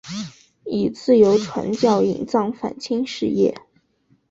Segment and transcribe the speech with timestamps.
[0.65, 3.53] 以自由传教隐藏反清事业。